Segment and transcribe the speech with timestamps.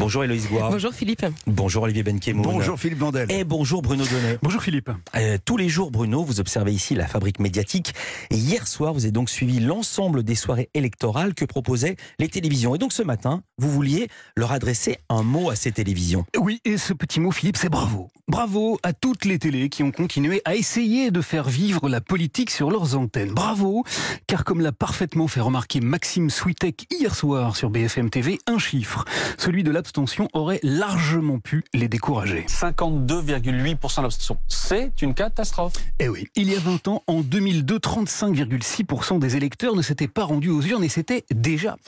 [0.00, 0.70] Bonjour Héloïse Goire.
[0.70, 1.26] Bonjour Philippe.
[1.46, 2.42] Bonjour Olivier Benkemoun.
[2.42, 3.30] Bonjour Philippe Bandel.
[3.30, 4.38] Et bonjour Bruno Donnet.
[4.42, 4.90] Bonjour Philippe.
[5.14, 7.92] Euh, tous les jours, Bruno, vous observez ici la fabrique médiatique.
[8.30, 12.74] Et hier soir, vous avez donc suivi l'ensemble des soirées électorales que proposaient les télévisions.
[12.74, 16.24] Et donc ce matin, vous vouliez leur adresser un mot à ces télévisions.
[16.38, 18.08] Oui, et ce petit mot, Philippe, c'est bravo.
[18.30, 22.50] Bravo à toutes les télés qui ont continué à essayer de faire vivre la politique
[22.50, 23.32] sur leurs antennes.
[23.32, 23.82] Bravo,
[24.28, 29.04] car comme l'a parfaitement fait remarquer Maxime Switek hier soir sur BFM TV, un chiffre,
[29.36, 32.46] celui de l'abstention, aurait largement pu les décourager.
[32.46, 34.38] 52,8% d'abstention.
[34.46, 35.72] C'est une catastrophe.
[35.98, 40.22] Eh oui, il y a 20 ans, en 2002, 35,6% des électeurs ne s'étaient pas
[40.22, 41.78] rendus aux urnes et c'était déjà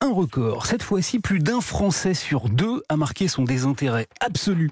[0.00, 0.64] un record.
[0.64, 4.70] Cette fois-ci, plus d'un Français sur deux a marqué son désintérêt absolu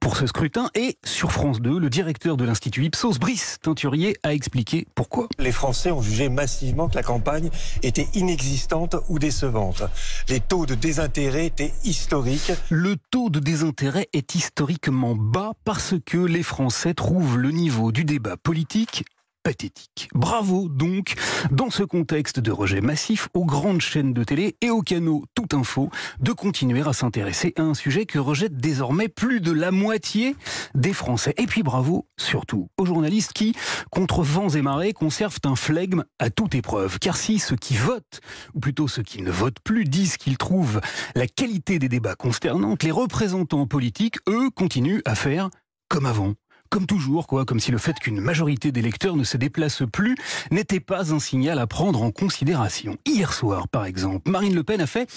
[0.00, 4.34] pour ce scrutin et sur France 2, le directeur de l'Institut Ipsos, Brice Teinturier, a
[4.34, 5.28] expliqué pourquoi.
[5.38, 7.50] Les Français ont jugé massivement que la campagne
[7.82, 9.82] était inexistante ou décevante.
[10.28, 12.52] Les taux de désintérêt étaient historiques.
[12.70, 18.04] Le taux de désintérêt est historiquement bas parce que les Français trouvent le niveau du
[18.04, 19.04] débat politique
[19.42, 20.08] pathétique.
[20.14, 21.14] Bravo donc,
[21.50, 25.56] dans ce contexte de rejet massif, aux grandes chaînes de télé et aux canaux Tout
[25.56, 30.36] Info, de continuer à s'intéresser à un sujet que rejette désormais plus de la moitié
[30.74, 31.34] des Français.
[31.38, 33.54] Et puis bravo surtout aux journalistes qui,
[33.90, 36.98] contre vents et marées, conservent un flegme à toute épreuve.
[36.98, 38.20] Car si ceux qui votent,
[38.54, 40.80] ou plutôt ceux qui ne votent plus, disent qu'ils trouvent
[41.14, 45.50] la qualité des débats consternante, les représentants politiques, eux, continuent à faire
[45.88, 46.34] comme avant
[46.70, 50.16] comme toujours, quoi, comme si le fait qu'une majorité d'électeurs ne se déplace plus
[50.50, 52.96] n'était pas un signal à prendre en considération.
[53.04, 55.10] Hier soir, par exemple, Marine Le Pen a fait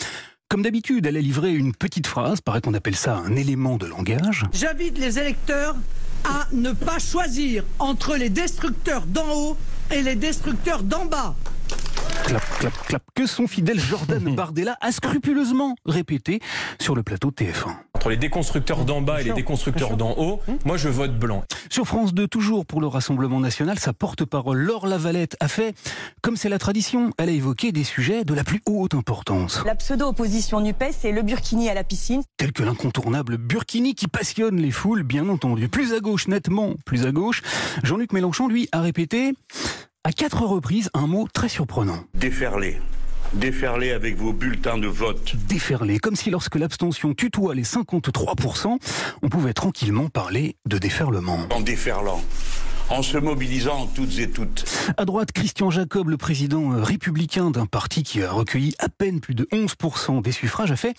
[0.49, 3.87] comme d'habitude, elle a livré une petite phrase, paraît qu'on appelle ça un élément de
[3.87, 4.43] langage.
[4.53, 5.75] J'invite les électeurs
[6.25, 9.57] à ne pas choisir entre les destructeurs d'en haut
[9.91, 11.35] et les destructeurs d'en bas.
[12.25, 16.39] Clap, clap, clap, que son fidèle Jordan Bardella a scrupuleusement répété
[16.79, 20.75] sur le plateau TF1 entre les déconstructeurs d'en bas et les déconstructeurs d'en haut, moi
[20.75, 21.45] je vote blanc.
[21.69, 25.73] Sur France 2, toujours pour le Rassemblement national, sa porte-parole Laure Lavalette a fait,
[26.21, 29.63] comme c'est la tradition, elle a évoqué des sujets de la plus haute importance.
[29.65, 32.23] La pseudo-opposition NUPES et le burkini à la piscine.
[32.35, 35.69] Tel que l'incontournable burkini qui passionne les foules, bien entendu.
[35.69, 37.41] Plus à gauche, nettement plus à gauche,
[37.83, 39.31] Jean-Luc Mélenchon, lui, a répété
[40.03, 42.03] à quatre reprises un mot très surprenant.
[42.15, 42.81] Déferler.
[43.35, 45.35] Déferler avec vos bulletins de vote.
[45.47, 48.77] Déferler, comme si lorsque l'abstention tutoie les 53%,
[49.23, 51.39] on pouvait tranquillement parler de déferlement.
[51.49, 52.21] En déferlant
[52.89, 54.65] en se mobilisant toutes et toutes.
[54.97, 59.19] À droite, Christian Jacob, le président euh, républicain d'un parti qui a recueilli à peine
[59.19, 60.95] plus de 11% des suffrages, a fait,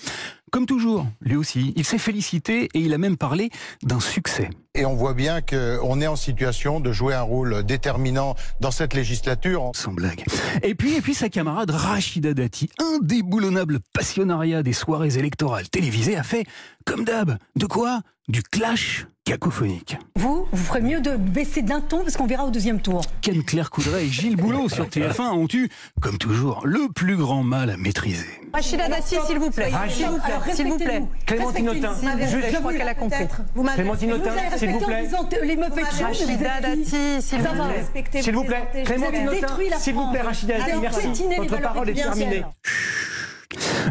[0.50, 3.50] comme toujours, lui aussi, il s'est félicité et il a même parlé
[3.82, 4.50] d'un succès.
[4.74, 8.94] Et on voit bien qu'on est en situation de jouer un rôle déterminant dans cette
[8.94, 9.70] législature.
[9.74, 10.24] Sans blague.
[10.62, 16.24] Et puis, et puis sa camarade Rachida Dati, indéboulonnable passionnariat des soirées électorales télévisées, a
[16.24, 16.44] fait,
[16.84, 18.00] comme d'hab, de quoi?
[18.26, 19.96] Du clash cacophonique.
[20.16, 23.02] Vous, vous ferez mieux de baisser d'un ton parce qu'on verra au deuxième tour.
[23.22, 25.68] Ken Claire Coudray et Gilles Boulot sur TF1 ont eu,
[26.00, 28.28] comme toujours, le plus grand mal à maîtriser.
[28.52, 29.72] Rachida Dati, s'il vous plaît.
[29.88, 30.54] S'il vous plaît.
[30.54, 31.02] S'il vous plaît.
[31.26, 31.94] Clémentine Autain.
[32.20, 33.26] Je, crois qu'elle a compris.
[33.74, 35.08] Clémentine Autain, s'il vous plaît.
[36.02, 38.22] Rachida Dati, s'il vous plaît.
[38.22, 38.68] S'il vous plaît.
[38.84, 41.08] Clémentine Autain, s'il vous plaît, Rachida Dati, merci.
[41.38, 42.44] Votre parole est terminée.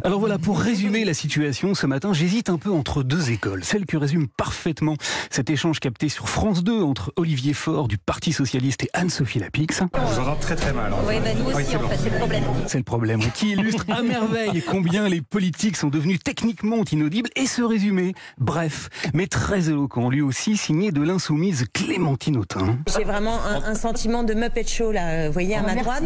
[0.06, 3.64] Alors voilà, pour résumer la situation ce matin, j'hésite un peu entre deux écoles.
[3.64, 4.98] Celle que résume parfaitement
[5.30, 9.82] cet échange capté sur France 2 entre Olivier Faure du Parti Socialiste et Anne-Sophie Lapix.
[9.94, 10.92] On vous entend très très mal.
[11.08, 12.44] Oui, bah nous aussi, en fait, c'est le problème.
[12.68, 17.46] C'est le problème, qui illustre à merveille combien les politiques sont devenus techniquement inaudibles et
[17.46, 22.78] ce résumé, bref, mais très éloquent, lui aussi signé de l'insoumise Clémentine Autain.
[22.94, 26.04] J'ai vraiment un, un, sentiment de Muppet Show là, vous voyez, à ma droite.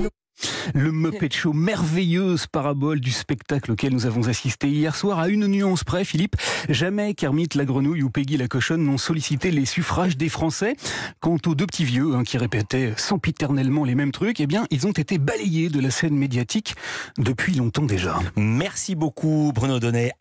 [0.73, 5.47] Le Muppet Show, merveilleuse parabole du spectacle auquel nous avons assisté hier soir, à une
[5.47, 6.35] nuance près, Philippe.
[6.69, 10.75] Jamais Kermit la grenouille ou Peggy la cochonne n'ont sollicité les suffrages des Français.
[11.19, 14.85] Quant aux deux petits vieux hein, qui répétaient sempiternellement les mêmes trucs, eh bien, ils
[14.87, 16.75] ont été balayés de la scène médiatique
[17.17, 18.19] depuis longtemps déjà.
[18.35, 20.11] Merci beaucoup, Bruno Donnet.